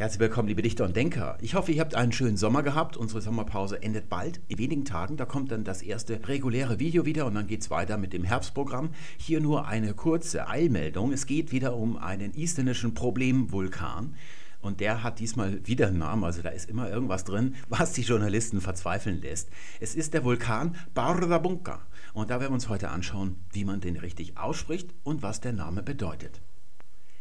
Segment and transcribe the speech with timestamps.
[0.00, 1.36] Herzlich willkommen, liebe Dichter und Denker.
[1.42, 2.96] Ich hoffe, ihr habt einen schönen Sommer gehabt.
[2.96, 5.18] Unsere Sommerpause endet bald, in wenigen Tagen.
[5.18, 8.24] Da kommt dann das erste reguläre Video wieder und dann geht es weiter mit dem
[8.24, 8.94] Herbstprogramm.
[9.18, 11.12] Hier nur eine kurze Eilmeldung.
[11.12, 14.14] Es geht wieder um einen isländischen Problemvulkan.
[14.62, 18.00] Und der hat diesmal wieder einen Namen, also da ist immer irgendwas drin, was die
[18.00, 19.50] Journalisten verzweifeln lässt.
[19.80, 21.82] Es ist der Vulkan Bardabunka.
[22.14, 25.52] Und da werden wir uns heute anschauen, wie man den richtig ausspricht und was der
[25.52, 26.40] Name bedeutet.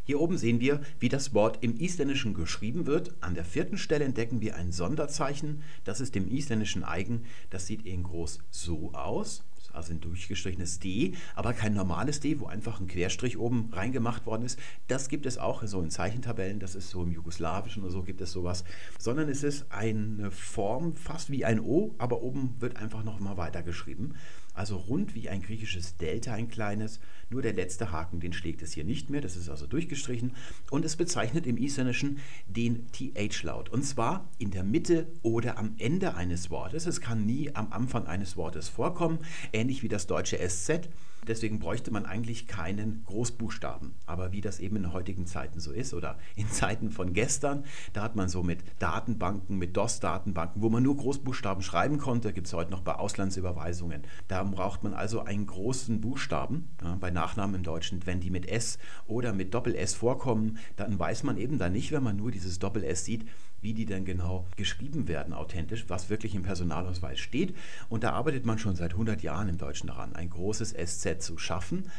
[0.09, 3.13] Hier oben sehen wir, wie das Wort im Isländischen geschrieben wird.
[3.21, 5.61] An der vierten Stelle entdecken wir ein Sonderzeichen.
[5.83, 7.25] Das ist dem Isländischen eigen.
[7.51, 9.43] Das sieht in groß so aus.
[9.71, 14.45] Also ein durchgestrichenes D, aber kein normales D, wo einfach ein Querstrich oben reingemacht worden
[14.45, 14.57] ist.
[14.87, 18.19] Das gibt es auch so in Zeichentabellen, das ist so im Jugoslawischen oder so gibt
[18.19, 18.63] es sowas.
[18.97, 24.15] Sondern es ist eine Form fast wie ein O, aber oben wird einfach nochmal weitergeschrieben
[24.59, 26.99] also rund wie ein griechisches Delta, ein kleines.
[27.29, 30.35] Nur der letzte Haken, den schlägt es hier nicht mehr, das ist also durchgestrichen.
[30.69, 33.69] Und es bezeichnet im Isländischen den TH-Laut.
[33.69, 36.87] Und zwar in der Mitte oder am Ende eines Wortes.
[36.87, 39.19] Es kann nie am Anfang eines Wortes vorkommen,
[39.53, 40.89] ähnlich wie das deutsche SZ.
[41.27, 43.93] Deswegen bräuchte man eigentlich keinen Großbuchstaben.
[44.05, 48.01] Aber wie das eben in heutigen Zeiten so ist oder in Zeiten von gestern, da
[48.01, 52.53] hat man so mit Datenbanken, mit DOS-Datenbanken, wo man nur Großbuchstaben schreiben konnte, gibt es
[52.53, 54.03] heute noch bei Auslandsüberweisungen.
[54.27, 56.69] Da braucht man also einen großen Buchstaben.
[56.83, 61.23] Ja, bei Nachnamen im Deutschen, wenn die mit S oder mit Doppel-S vorkommen, dann weiß
[61.23, 63.27] man eben da nicht, wenn man nur dieses Doppel-S sieht,
[63.61, 67.55] wie die denn genau geschrieben werden, authentisch, was wirklich im Personalausweis steht.
[67.89, 71.37] Und da arbeitet man schon seit 100 Jahren im Deutschen daran, ein großes SZ zu
[71.37, 71.89] schaffen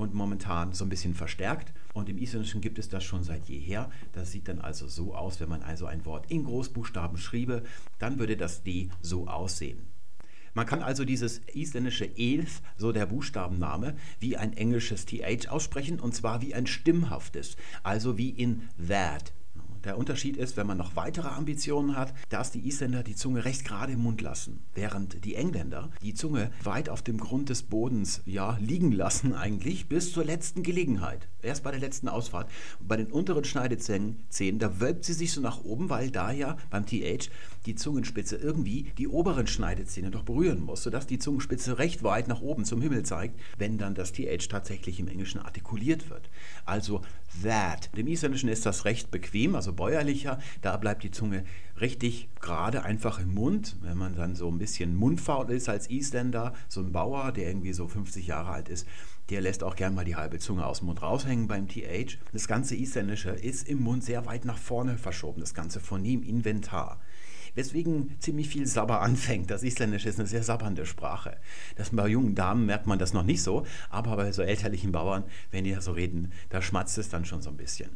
[0.00, 1.72] und momentan so ein bisschen verstärkt.
[1.92, 3.90] Und im Isländischen gibt es das schon seit jeher.
[4.12, 7.62] Das sieht dann also so aus, wenn man also ein Wort in Großbuchstaben schriebe,
[7.98, 9.86] dann würde das D so aussehen.
[10.54, 16.14] Man kann also dieses isländische Elf, so der Buchstabenname, wie ein englisches TH aussprechen und
[16.14, 19.32] zwar wie ein stimmhaftes, also wie in that,
[19.84, 23.64] der Unterschied ist, wenn man noch weitere Ambitionen hat, dass die Isländer die Zunge recht
[23.64, 28.22] gerade im Mund lassen, während die Engländer die Zunge weit auf dem Grund des Bodens
[28.26, 31.28] ja, liegen lassen eigentlich bis zur letzten Gelegenheit.
[31.42, 32.50] Erst bei der letzten Ausfahrt.
[32.80, 34.18] Bei den unteren Schneidezähnen,
[34.58, 37.30] da wölbt sie sich so nach oben, weil da ja beim TH
[37.66, 42.40] die Zungenspitze irgendwie die oberen Schneidezähne doch berühren muss, sodass die Zungenspitze recht weit nach
[42.40, 46.30] oben zum Himmel zeigt, wenn dann das TH tatsächlich im Englischen artikuliert wird.
[46.64, 47.02] Also
[47.42, 47.90] that.
[47.94, 50.38] Im Isländischen ist das recht bequem, also bäuerlicher.
[50.62, 51.44] Da bleibt die Zunge
[51.80, 53.76] richtig gerade einfach im Mund.
[53.80, 57.72] Wenn man dann so ein bisschen mundfaul ist als Isländer, so ein Bauer, der irgendwie
[57.72, 58.86] so 50 Jahre alt ist,
[59.30, 62.18] der lässt auch gern mal die halbe Zunge aus dem Mund raushängen beim TH.
[62.32, 67.00] Das ganze Isländische ist im Mund sehr weit nach vorne verschoben, das ganze Phonem Inventar
[67.54, 69.50] weswegen ziemlich viel Sabber anfängt.
[69.50, 71.36] Das Isländische ist eine sehr sabbernde Sprache.
[71.76, 75.24] Das bei jungen Damen merkt man das noch nicht so, aber bei so elterlichen Bauern,
[75.50, 77.90] wenn die so reden, da schmatzt es dann schon so ein bisschen.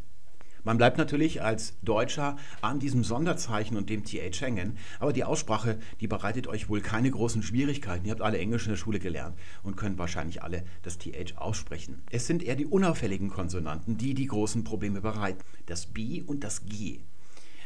[0.65, 5.79] Man bleibt natürlich als Deutscher an diesem Sonderzeichen und dem TH hängen, aber die Aussprache,
[6.01, 8.07] die bereitet euch wohl keine großen Schwierigkeiten.
[8.07, 12.03] Ihr habt alle Englisch in der Schule gelernt und könnt wahrscheinlich alle das TH aussprechen.
[12.11, 15.45] Es sind eher die unauffälligen Konsonanten, die die großen Probleme bereiten.
[15.67, 17.01] Das B und das G.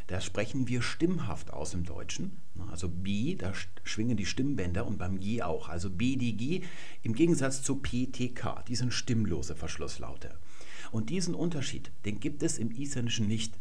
[0.08, 2.40] Da sprechen wir stimmhaft aus im Deutschen.
[2.72, 3.52] Also B, da
[3.84, 5.68] schwingen die Stimmbänder und beim G auch.
[5.68, 6.62] Also B, D, G
[7.02, 8.64] im Gegensatz zu P, T, K.
[8.66, 10.34] Die sind stimmlose Verschlusslaute.
[10.90, 13.54] Und diesen Unterschied, den gibt es im Isländischen nicht.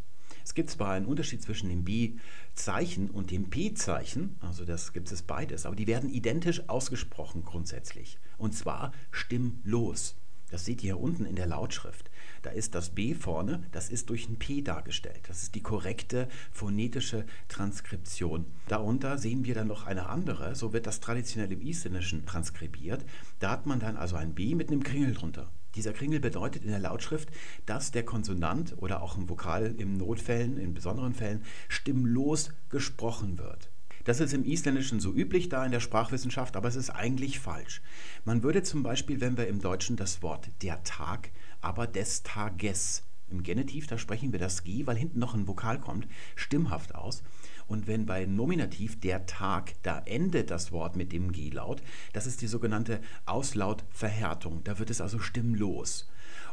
[0.43, 5.21] Es gibt zwar einen Unterschied zwischen dem B-Zeichen und dem P-Zeichen, also das gibt es
[5.21, 8.17] beides, aber die werden identisch ausgesprochen grundsätzlich.
[8.37, 10.15] Und zwar stimmlos.
[10.49, 12.09] Das seht ihr hier unten in der Lautschrift.
[12.41, 15.19] Da ist das B vorne, das ist durch ein P dargestellt.
[15.27, 18.45] Das ist die korrekte phonetische Transkription.
[18.69, 23.03] Darunter sehen wir dann noch eine andere, so wird das traditionell im Isländischen transkribiert.
[23.39, 25.51] Da hat man dann also ein B mit einem Kringel drunter.
[25.77, 27.29] Dieser Kringel bedeutet in der Lautschrift,
[27.67, 33.69] dass der Konsonant oder auch im Vokal in Notfällen, in besonderen Fällen, stimmlos gesprochen wird.
[34.03, 37.83] Das ist im Isländischen so üblich da in der Sprachwissenschaft, aber es ist eigentlich falsch.
[38.25, 41.29] Man würde zum Beispiel, wenn wir im Deutschen das Wort der Tag,
[41.61, 45.79] aber des Tages im Genitiv, da sprechen wir das G, weil hinten noch ein Vokal
[45.79, 47.21] kommt, stimmhaft aus.
[47.67, 51.81] Und wenn bei Nominativ der Tag, da endet das Wort mit dem G-Laut,
[52.13, 54.63] das ist die sogenannte Auslautverhärtung.
[54.63, 56.07] Da wird es also stimmlos.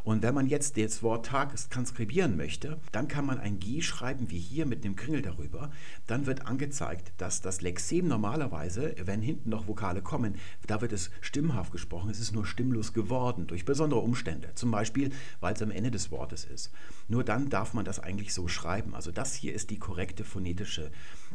[0.05, 4.31] Und wenn man jetzt das Wort Tag transkribieren möchte, dann kann man ein G schreiben
[4.31, 5.71] wie hier mit dem Kringel darüber.
[6.07, 10.35] Dann wird angezeigt, dass das Lexem normalerweise, wenn hinten noch Vokale kommen,
[10.67, 12.11] da wird es stimmhaft gesprochen.
[12.11, 14.51] Es ist nur stimmlos geworden durch besondere Umstände.
[14.55, 15.11] Zum Beispiel,
[15.41, 16.71] weil es am Ende des Wortes ist.
[17.09, 18.95] Nur dann darf man das eigentlich so schreiben.
[18.95, 20.91] Also das hier ist die korrekte phonetische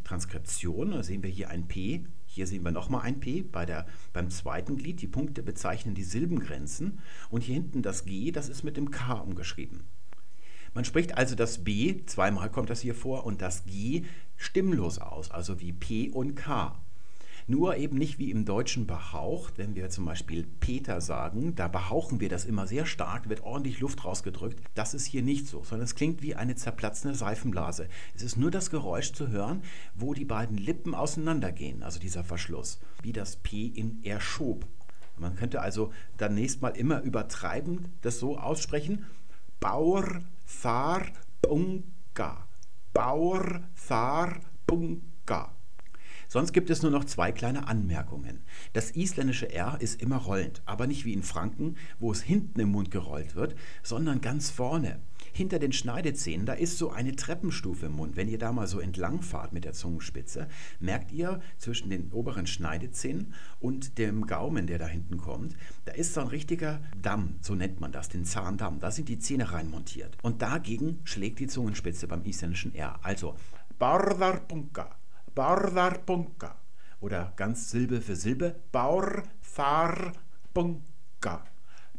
[0.10, 0.92] Transkription.
[0.92, 4.30] Da sehen wir hier ein P hier sehen wir nochmal ein P bei der, beim
[4.30, 5.02] zweiten Glied.
[5.02, 7.00] Die Punkte bezeichnen die Silbengrenzen.
[7.32, 9.84] Und hier hinten das G, das ist mit dem K umgeschrieben.
[10.76, 14.06] Man spricht also das B, zweimal kommt das hier vor, und das G
[14.38, 16.80] stimmlos aus, also wie P und K.
[17.50, 22.20] Nur eben nicht wie im Deutschen behaucht, wenn wir zum Beispiel Peter sagen, da behauchen
[22.20, 24.62] wir das immer sehr stark, wird ordentlich Luft rausgedrückt.
[24.76, 27.90] Das ist hier nicht so, sondern es klingt wie eine zerplatzende Seifenblase.
[28.14, 29.64] Es ist nur das Geräusch zu hören,
[29.96, 34.68] wo die beiden Lippen auseinandergehen, also dieser Verschluss, wie das P in erschob.
[35.18, 39.08] Man könnte also dann nächstes Mal immer übertreibend das so aussprechen.
[39.60, 41.02] Bauer, Fahr,
[41.42, 42.48] Bunga.
[42.94, 45.59] Bauer, Fahr, Bunga.
[46.32, 48.44] Sonst gibt es nur noch zwei kleine Anmerkungen.
[48.74, 52.70] Das isländische R ist immer rollend, aber nicht wie in Franken, wo es hinten im
[52.70, 55.00] Mund gerollt wird, sondern ganz vorne.
[55.34, 58.16] Hinter den Schneidezähnen, da ist so eine Treppenstufe im Mund.
[58.16, 60.48] Wenn ihr da mal so entlang fahrt mit der Zungenspitze,
[60.80, 65.56] merkt ihr zwischen den oberen Schneidezähnen und dem Gaumen, der da hinten kommt,
[65.86, 68.80] da ist so ein richtiger Damm, so nennt man das, den Zahndamm.
[68.80, 70.16] Da sind die Zähne reinmontiert.
[70.22, 73.00] Und dagegen schlägt die Zungenspitze beim isländischen R.
[73.02, 73.36] Also
[73.80, 74.99] Barðarpunka.
[75.36, 76.56] Barðarpunka.
[77.02, 81.44] Oder ganz Silbe für Silbe, Baurfarpunka.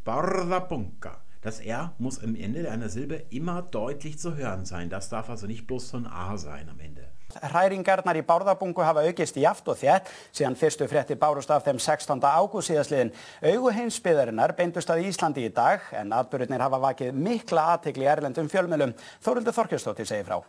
[0.05, 1.21] Barðarpunka.
[1.43, 4.91] Das R muss am Ende einer Silbe immer deutlich zu hören sein.
[4.91, 7.09] Das darf also nicht bloß so ein A sein am Ende.
[7.31, 11.79] Hræringarnar í Bárðarbungu hafa aukist í jaft og þétt síðan fyrstu fréttir bárust af þeim
[11.79, 12.21] 16.
[12.21, 13.15] ágúst síðasliðin.
[13.55, 18.51] Augu heimsbyðarinnar beindust að Íslandi í dag en atbyrjunir hafa vakið mikla aðtegli í erlendum
[18.51, 18.97] fjölmjölum.
[19.25, 20.43] Þórildur Þorkjörnstóttir segir frá.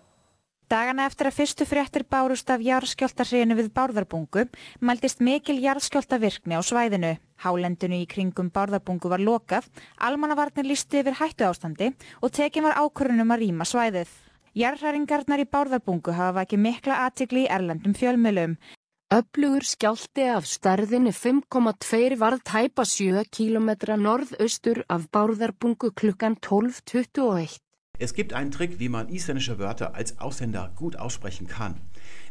[0.72, 4.46] Dagana eftir að fyrstu fréttir bárust af jarðskjáltarhriðinu við Bárðarbungu
[4.80, 7.10] mældist mikil jarðskjáltavirkni á svæðinu.
[7.44, 9.66] Hálendinu í kringum Bárðarbungu var lokað,
[10.00, 11.90] almannavarnir lísti yfir hættu ástandi
[12.24, 14.14] og tekin var ákvörunum að rýma svæðið.
[14.62, 18.54] Jarðhæringarnar í Bárðarbungu hafa ekki mikla aðtikli í erlendum fjölmjölum.
[19.12, 23.74] Öflugur skjálti af stærðinni 5,2 varð tæpa 7 km
[24.06, 27.60] norðaustur af Bárðarbungu klukkan 12.21.
[28.02, 31.76] Es gibt einen Trick, wie man isländische Wörter als Ausländer gut aussprechen kann.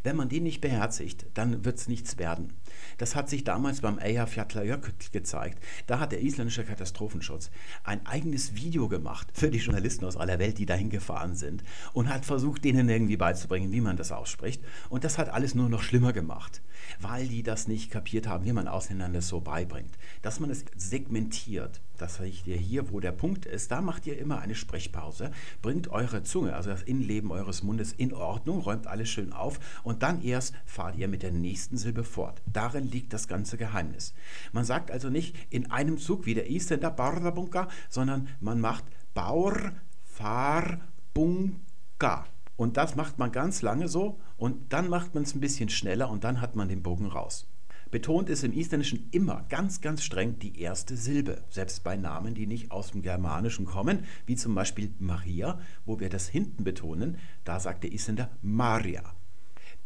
[0.02, 2.54] Wenn man den nicht beherzigt, dann wird es nichts werden.
[2.98, 5.62] Das hat sich damals beim Eyjafjallajökull gezeigt.
[5.86, 7.50] Da hat der isländische Katastrophenschutz
[7.84, 11.62] ein eigenes Video gemacht für die Journalisten aus aller Welt, die dahin gefahren sind
[11.92, 14.62] und hat versucht, denen irgendwie beizubringen, wie man das ausspricht.
[14.88, 16.62] Und das hat alles nur noch schlimmer gemacht,
[17.00, 19.98] weil die das nicht kapiert haben, wie man Ausländern das so beibringt.
[20.22, 24.18] Dass man es segmentiert, das seht ihr hier, wo der Punkt ist, da macht ihr
[24.18, 25.30] immer eine Sprechpause,
[25.60, 30.02] bringt eure Zunge, also das Innenleben eures Mundes in Ordnung, räumt alles schön auf und
[30.02, 32.40] dann erst fahrt ihr mit der nächsten Silbe fort.
[32.70, 34.14] Darin liegt das ganze Geheimnis.
[34.52, 39.72] Man sagt also nicht in einem Zug wie der Isländer Bardabunka, sondern man macht Baur,
[40.04, 40.78] Far,
[41.12, 42.26] Bunka.
[42.56, 46.10] Und das macht man ganz lange so und dann macht man es ein bisschen schneller
[46.10, 47.48] und dann hat man den Bogen raus.
[47.90, 52.46] Betont ist im Isländischen immer ganz, ganz streng die erste Silbe, selbst bei Namen, die
[52.46, 57.58] nicht aus dem Germanischen kommen, wie zum Beispiel Maria, wo wir das hinten betonen, da
[57.58, 59.02] sagt der Isländer Maria.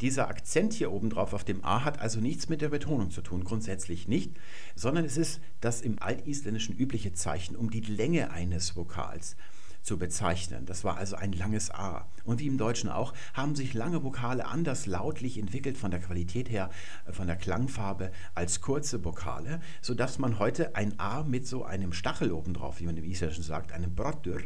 [0.01, 3.23] Dieser Akzent hier oben drauf auf dem A hat also nichts mit der Betonung zu
[3.23, 4.33] tun, grundsätzlich nicht,
[4.75, 9.37] sondern es ist das im Altisländischen übliche Zeichen um die Länge eines Vokals
[9.85, 10.65] zu bezeichnen.
[10.67, 12.09] Das war also ein langes A.
[12.25, 16.51] Und wie im Deutschen auch, haben sich lange Vokale anders lautlich entwickelt von der Qualität
[16.51, 16.71] her,
[17.07, 21.93] äh, von der Klangfarbe als kurze Vokale, sodass man heute ein A mit so einem
[21.93, 24.41] Stachel obendrauf, wie man im Isländischen sagt, einem Brotdur,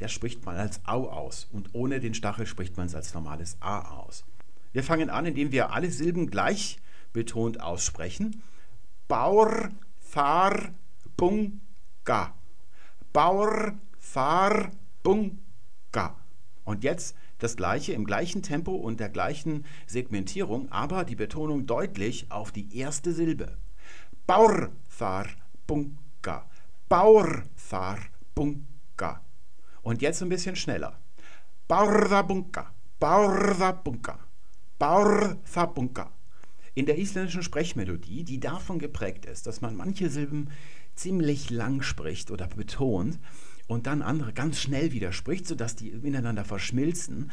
[0.00, 1.48] der spricht man als Au aus.
[1.52, 4.24] Und ohne den Stachel spricht man es als normales A aus.
[4.72, 6.78] Wir fangen an, indem wir alle Silben gleich
[7.12, 8.42] betont aussprechen.
[9.08, 10.74] Baur, Far,
[11.16, 12.34] Bunga.
[13.12, 14.70] Baur, Far,
[15.02, 16.16] Bunga.
[16.64, 22.30] Und jetzt das gleiche im gleichen Tempo und der gleichen Segmentierung, aber die Betonung deutlich
[22.30, 23.56] auf die erste Silbe.
[24.26, 25.26] Baur, Far,
[25.66, 26.48] Bunga.
[26.88, 27.98] Baur, Far,
[28.34, 29.20] Bunga.
[29.82, 31.00] Und jetzt ein bisschen schneller.
[31.70, 32.64] Baurða bunga,
[32.98, 34.18] baurða bunga,
[34.80, 36.10] bunga.
[36.74, 40.50] In der isländischen Sprechmelodie, die davon geprägt ist, dass man manche Silben
[40.96, 43.18] ziemlich lang spricht oder betont,
[43.70, 47.30] und dann andere ganz schnell widerspricht, sodass die ineinander verschmilzen,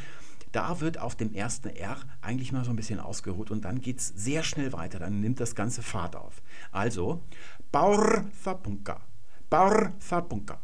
[0.51, 3.99] da wird auf dem ersten R eigentlich mal so ein bisschen ausgeruht und dann geht
[3.99, 6.41] es sehr schnell weiter, dann nimmt das Ganze Fahrt auf.
[6.71, 7.23] Also,
[7.71, 9.01] Baur Fapunka,
[9.49, 10.59] Baur Fapunka.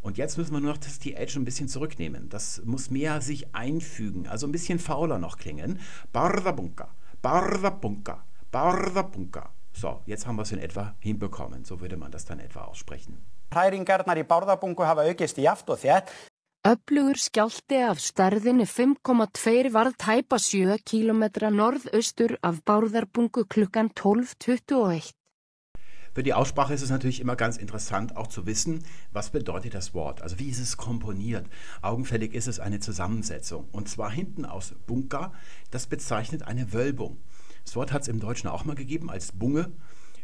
[0.00, 2.28] Und jetzt müssen wir nur noch das TH ein bisschen zurücknehmen.
[2.28, 5.80] Das muss mehr sich einfügen, also ein bisschen fauler noch klingen.
[6.12, 6.88] Bardabunka,
[7.20, 9.50] Bardabunka, Bardabunka.
[9.72, 11.64] So, jetzt haben wir es in etwa hinbekommen.
[11.64, 13.18] So würde man das dann etwa aussprechen.
[16.66, 21.22] Öflugur skjálti af stærðinni 5,2 varð tæpa 7 km
[21.54, 25.17] norðaustur af Bárðarbungu klukkan 12.21.
[26.18, 28.82] Für die Aussprache ist es natürlich immer ganz interessant, auch zu wissen,
[29.12, 30.20] was bedeutet das Wort.
[30.20, 31.46] Also wie ist es komponiert.
[31.80, 33.68] Augenfällig ist es eine Zusammensetzung.
[33.70, 35.32] Und zwar hinten aus Bunka,
[35.70, 37.18] das bezeichnet eine Wölbung.
[37.64, 39.70] Das Wort hat es im Deutschen auch mal gegeben als Bunge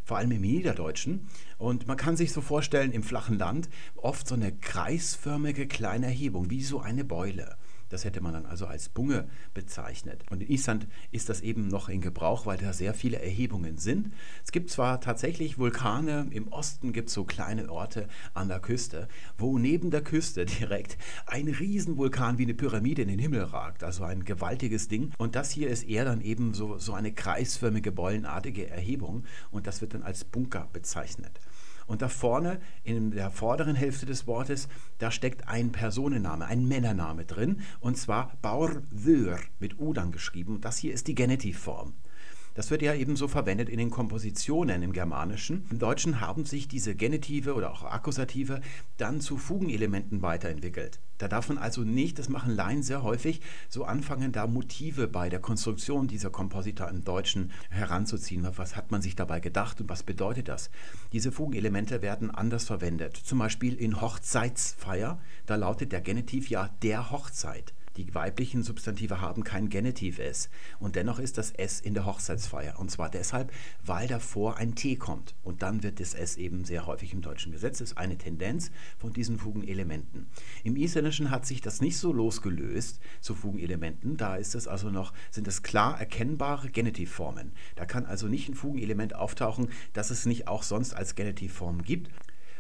[0.03, 1.29] vor allem im Niederdeutschen.
[1.59, 6.51] Und man kann sich so vorstellen, im flachen Land oft so eine kreisförmige kleine Erhebung,
[6.51, 7.57] wie so eine Beule.
[7.95, 10.25] Das hätte man dann also als Bunge bezeichnet.
[10.29, 14.13] Und in Island ist das eben noch in Gebrauch, weil da sehr viele Erhebungen sind.
[14.45, 19.07] Es gibt zwar tatsächlich Vulkane, im Osten gibt es so kleine Orte an der Küste,
[19.39, 23.85] wo neben der Küste direkt ein Riesenvulkan wie eine Pyramide in den Himmel ragt.
[23.85, 25.13] Also ein gewaltiges Ding.
[25.17, 29.23] Und das hier ist eher dann eben so, so eine kreisförmige, bollenartige Erhebung.
[29.53, 31.39] Und das wird dann als Bunker bezeichnet.
[31.87, 37.25] Und da vorne in der vorderen Hälfte des Wortes, da steckt ein Personenname, ein Männername
[37.25, 40.61] drin, und zwar Baurður mit U dann geschrieben.
[40.61, 41.95] Das hier ist die Genitivform.
[42.55, 45.67] Das wird ja ebenso verwendet in den Kompositionen im Germanischen.
[45.71, 48.61] Im Deutschen haben sich diese Genitive oder auch Akkusative
[48.97, 51.01] dann zu Fugenelementen weiterentwickelt.
[51.19, 55.29] Da darf man also nicht, das machen Laien sehr häufig, so anfangen, da Motive bei
[55.29, 58.47] der Konstruktion dieser Komposita im Deutschen heranzuziehen.
[58.57, 60.71] Was hat man sich dabei gedacht und was bedeutet das?
[61.13, 63.17] Diese Fugenelemente werden anders verwendet.
[63.17, 67.75] Zum Beispiel in Hochzeitsfeier, da lautet der Genitiv ja der Hochzeit.
[67.97, 70.49] Die weiblichen Substantive haben kein Genitiv S.
[70.81, 72.79] Und dennoch ist das S in der Hochzeitsfeier.
[72.79, 73.53] Und zwar deshalb,
[73.85, 75.35] weil davor ein T kommt.
[75.45, 77.79] Und dann wird das S eben sehr häufig im deutschen Gesetz.
[77.79, 80.27] Das ist eine Tendenz von diesen Fugenelementen.
[80.65, 84.17] Im Isländischen hat sich das nicht so losgelöst zu Fugenelementen.
[84.17, 87.53] Da ist es also noch, sind es klar erkennbare Genitivformen.
[87.77, 92.11] Da kann also nicht ein Fugenelement auftauchen, das es nicht auch sonst als Genitivform gibt.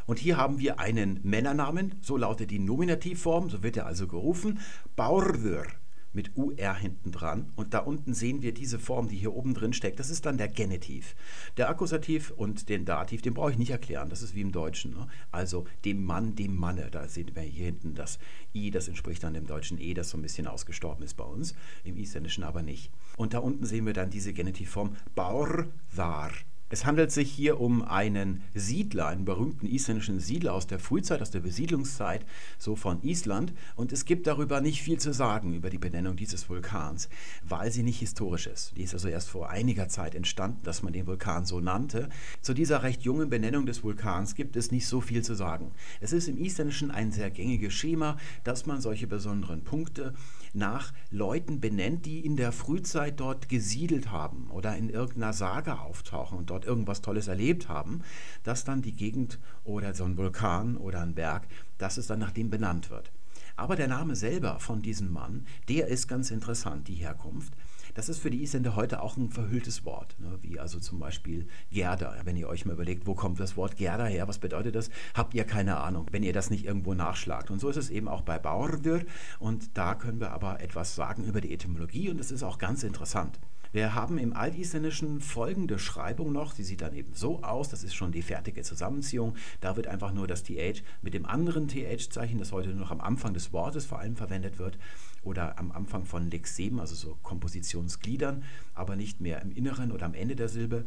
[0.06, 4.60] Und hier haben wir einen Männernamen, so lautet die Nominativform, so wird er also gerufen,
[4.96, 5.66] Baurður
[6.14, 7.52] mit UR hinten dran.
[7.56, 9.98] Und da unten sehen wir diese Form, die hier oben drin steckt.
[9.98, 11.14] Das ist dann der Genitiv.
[11.56, 14.08] Der Akkusativ und den Dativ, den brauche ich nicht erklären.
[14.08, 14.92] Das ist wie im Deutschen.
[14.92, 15.08] Ne?
[15.32, 16.90] Also dem Mann, dem Manne.
[16.90, 18.18] Da sehen wir hier hinten das
[18.54, 21.54] I, das entspricht dann dem deutschen E, das so ein bisschen ausgestorben ist bei uns.
[21.82, 22.90] Im Isländischen aber nicht.
[23.16, 26.30] Und da unten sehen wir dann diese Genitivform Baurðar.
[26.74, 31.30] Es handelt sich hier um einen Siedler, einen berühmten isländischen Siedler aus der Frühzeit, aus
[31.30, 32.26] der Besiedlungszeit,
[32.58, 33.52] so von Island.
[33.76, 37.08] Und es gibt darüber nicht viel zu sagen, über die Benennung dieses Vulkans,
[37.44, 38.76] weil sie nicht historisch ist.
[38.76, 42.08] Die ist also erst vor einiger Zeit entstanden, dass man den Vulkan so nannte.
[42.40, 45.70] Zu dieser recht jungen Benennung des Vulkans gibt es nicht so viel zu sagen.
[46.00, 50.12] Es ist im Isländischen ein sehr gängiges Schema, dass man solche besonderen Punkte
[50.54, 56.38] nach Leuten benennt, die in der Frühzeit dort gesiedelt haben oder in irgendeiner Sage auftauchen
[56.38, 58.02] und dort irgendwas Tolles erlebt haben,
[58.42, 61.46] dass dann die Gegend oder so ein Vulkan oder ein Berg,
[61.78, 63.10] dass es dann nach dem benannt wird.
[63.56, 67.54] Aber der Name selber von diesem Mann, der ist ganz interessant, die Herkunft.
[67.94, 70.38] Das ist für die Isländer heute auch ein verhülltes Wort, ne?
[70.42, 72.16] wie also zum Beispiel Gerda.
[72.24, 75.32] Wenn ihr euch mal überlegt, wo kommt das Wort Gerda her, was bedeutet das, habt
[75.34, 77.52] ihr keine Ahnung, wenn ihr das nicht irgendwo nachschlagt.
[77.52, 79.04] Und so ist es eben auch bei Baurdir.
[79.38, 82.82] Und da können wir aber etwas sagen über die Etymologie und das ist auch ganz
[82.82, 83.38] interessant.
[83.74, 87.96] Wir haben im Altisländischen folgende Schreibung noch, die sieht dann eben so aus, das ist
[87.96, 89.34] schon die fertige Zusammenziehung.
[89.60, 93.00] Da wird einfach nur das TH mit dem anderen TH-Zeichen, das heute nur noch am
[93.00, 94.78] Anfang des Wortes vor allem verwendet wird,
[95.24, 98.44] oder am Anfang von Lexemen, also so Kompositionsgliedern,
[98.76, 100.84] aber nicht mehr im Inneren oder am Ende der Silbe.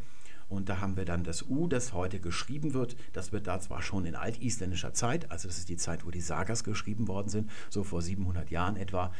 [0.47, 2.95] Und da haben wir dann das U, das heute geschrieben wird.
[3.11, 6.21] Das wird da zwar schon in altisländischer Zeit, also das ist die Zeit, wo die
[6.21, 9.11] Sagas geschrieben worden sind, so vor 700 Jahren etwa,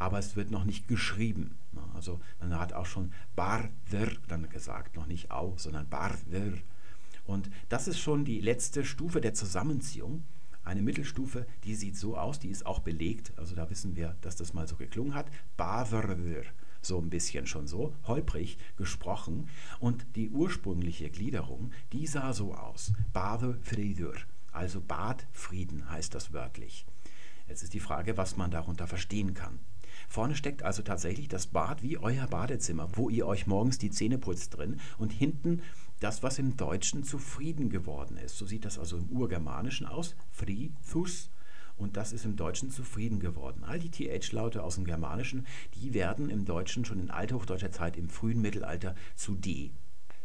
[0.00, 1.56] aber es wird noch nicht geschrieben.
[1.72, 1.82] Ne?
[1.94, 6.54] Also man hat auch schon Barder dann gesagt, noch nicht Au, sondern Barder.
[7.26, 10.24] Und das ist schon die letzte Stufe der Zusammenziehung.
[10.64, 14.36] Eine Mittelstufe, die sieht so aus, die ist auch belegt, also da wissen wir, dass
[14.36, 15.26] das mal so geklungen hat.
[15.56, 16.44] Baverder,
[16.80, 19.48] so ein bisschen schon so, holprig gesprochen.
[19.80, 22.92] Und die ursprüngliche Gliederung, die sah so aus.
[23.12, 24.14] Bade Frieder,
[24.50, 26.86] also Bad Frieden heißt das wörtlich.
[27.48, 29.58] Jetzt ist die Frage, was man darunter verstehen kann.
[30.10, 34.18] Vorne steckt also tatsächlich das Bad wie euer Badezimmer, wo ihr euch morgens die Zähne
[34.18, 35.62] putzt drin und hinten
[36.00, 38.36] das, was im Deutschen zufrieden geworden ist.
[38.36, 40.16] So sieht das also im Urgermanischen aus.
[40.32, 41.30] Frithus.
[41.76, 43.62] Und das ist im Deutschen zufrieden geworden.
[43.62, 48.08] All die TH-Laute aus dem Germanischen, die werden im Deutschen schon in althochdeutscher Zeit im
[48.08, 49.70] frühen Mittelalter zu D.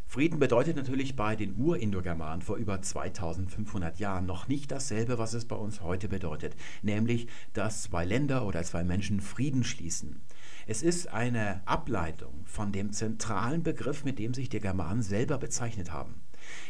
[0.08, 5.46] Frieden bedeutet natürlich bei den Urindogermanen vor über 2500 Jahren noch nicht dasselbe, was es
[5.46, 10.22] bei uns heute bedeutet, nämlich, dass zwei Länder oder zwei Menschen Frieden schließen.
[10.68, 15.92] Es ist eine Ableitung von dem zentralen Begriff, mit dem sich die Germanen selber bezeichnet
[15.92, 16.14] haben.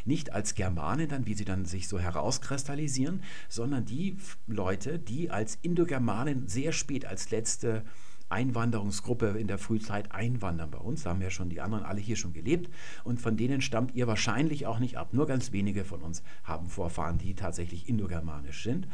[0.07, 4.17] Nicht als Germanen dann, wie sie dann sich so herauskristallisieren, sondern die
[4.47, 7.85] Leute, die als Indogermanen sehr spät als letzte
[8.29, 11.03] Einwanderungsgruppe in der Frühzeit einwandern bei uns.
[11.03, 12.71] Da haben ja schon die anderen alle hier schon gelebt
[13.05, 15.13] und von denen stammt ihr wahrscheinlich auch nicht ab.
[15.13, 18.89] Nur ganz wenige von uns haben Vorfahren, die tatsächlich indogermanisch sind.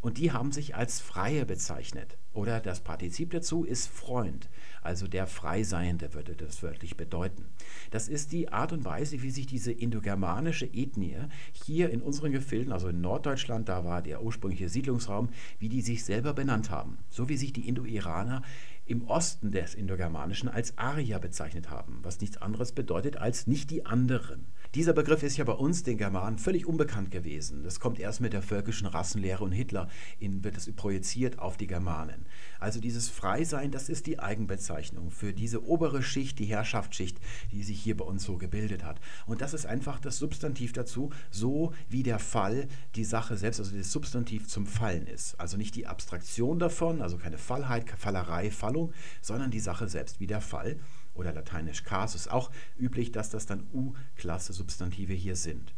[0.00, 2.16] Und die haben sich als Freie bezeichnet.
[2.32, 4.48] Oder das Partizip dazu ist Freund,
[4.80, 7.46] also der Freiseiende würde das wörtlich bedeuten.
[7.90, 11.16] Das ist die Art und Weise, wie sich diese indogermanische Ethnie
[11.52, 16.04] hier in unseren Gefilden, also in Norddeutschland, da war der ursprüngliche Siedlungsraum, wie die sich
[16.04, 16.98] selber benannt haben.
[17.10, 18.42] So wie sich die Indo-Iraner
[18.88, 23.84] im Osten des Indogermanischen als Arier bezeichnet haben, was nichts anderes bedeutet als nicht die
[23.86, 24.46] anderen.
[24.74, 27.62] Dieser Begriff ist ja bei uns, den Germanen, völlig unbekannt gewesen.
[27.62, 31.66] Das kommt erst mit der völkischen Rassenlehre und Hitler in, wird es projiziert auf die
[31.66, 32.26] Germanen.
[32.60, 37.18] Also dieses Freisein, das ist die Eigenbezeichnung für diese obere Schicht, die Herrschaftsschicht,
[37.50, 39.00] die sich hier bei uns so gebildet hat.
[39.26, 43.74] Und das ist einfach das Substantiv dazu, so wie der Fall die Sache selbst, also
[43.74, 45.40] das Substantiv zum Fallen ist.
[45.40, 50.26] Also nicht die Abstraktion davon, also keine Fallheit, Fallerei, Fallung, sondern die Sache selbst, wie
[50.26, 50.78] der Fall
[51.18, 55.74] oder lateinisch casus auch üblich, dass das dann U-Klasse Substantive hier sind.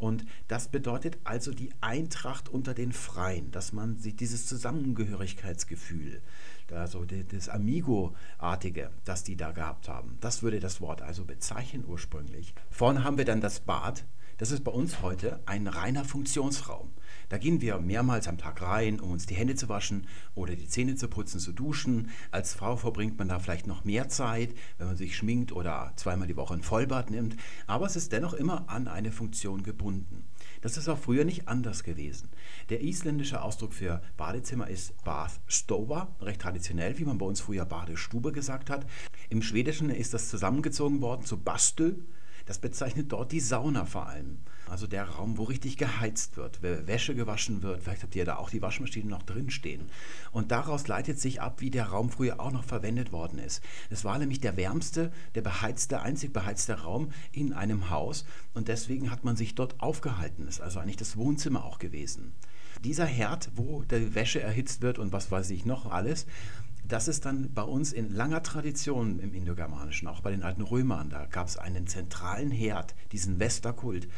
[0.00, 6.22] Und das bedeutet also die Eintracht unter den Freien, dass man sich dieses Zusammengehörigkeitsgefühl,
[6.72, 12.54] also das Amigo-artige, das die da gehabt haben, das würde das Wort also bezeichnen ursprünglich.
[12.70, 14.04] Vorne haben wir dann das Bad.
[14.40, 16.92] Das ist bei uns heute ein reiner Funktionsraum.
[17.28, 20.66] Da gehen wir mehrmals am Tag rein, um uns die Hände zu waschen oder die
[20.66, 22.08] Zähne zu putzen, zu duschen.
[22.30, 26.26] Als Frau verbringt man da vielleicht noch mehr Zeit, wenn man sich schminkt oder zweimal
[26.26, 27.36] die Woche ein Vollbad nimmt.
[27.66, 30.24] Aber es ist dennoch immer an eine Funktion gebunden.
[30.62, 32.30] Das ist auch früher nicht anders gewesen.
[32.70, 38.32] Der isländische Ausdruck für Badezimmer ist Bathstova, recht traditionell, wie man bei uns früher Badestube
[38.32, 38.86] gesagt hat.
[39.28, 41.96] Im Schwedischen ist das zusammengezogen worden zu Bastö.
[42.46, 44.38] Das bezeichnet dort die Sauna vor allem.
[44.68, 47.82] Also der Raum, wo richtig geheizt wird, wo Wäsche gewaschen wird.
[47.82, 49.90] Vielleicht habt ihr da auch die Waschmaschine noch drin stehen.
[50.30, 53.62] Und daraus leitet sich ab, wie der Raum früher auch noch verwendet worden ist.
[53.90, 58.24] Es war nämlich der wärmste, der beheizte, einzig beheizte Raum in einem Haus.
[58.54, 60.46] Und deswegen hat man sich dort aufgehalten.
[60.46, 62.32] Das ist also eigentlich das Wohnzimmer auch gewesen.
[62.84, 66.26] Dieser Herd, wo die Wäsche erhitzt wird und was weiß ich noch alles,
[66.92, 71.08] das ist dann bei uns in langer Tradition im Indogermanischen, auch bei den alten Römern.
[71.10, 74.08] Da gab es einen zentralen Herd, diesen Vesterkult.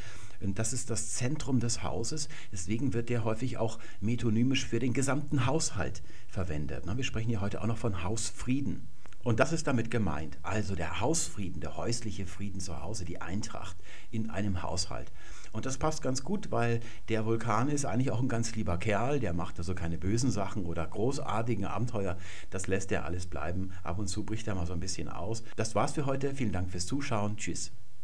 [0.41, 2.29] Und das ist das Zentrum des Hauses.
[2.51, 6.85] Deswegen wird der häufig auch metonymisch für den gesamten Haushalt verwendet.
[6.87, 8.89] Wir sprechen ja heute auch noch von Hausfrieden.
[9.23, 10.39] Und das ist damit gemeint.
[10.43, 13.77] Also der Hausfrieden, der häusliche Frieden zu Hause, die Eintracht
[14.11, 15.13] in einem Haushalt.
[15.53, 19.21] Und das passt ganz gut, weil der Vulkan ist eigentlich auch ein ganz lieber Kerl,
[19.21, 22.17] der macht also keine bösen Sachen oder großartigen Abenteuer.
[22.51, 23.73] Das lässt er alles bleiben.
[23.83, 25.43] Ab und zu bricht er mal so ein bisschen aus.
[25.57, 26.35] Das war's für heute.
[26.35, 27.37] Vielen Dank fürs Zuschauen.
[27.37, 27.73] Tschüss.